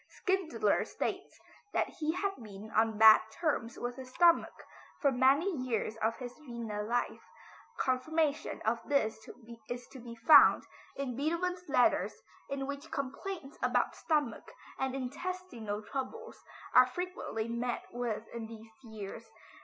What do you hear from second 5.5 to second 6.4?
years of his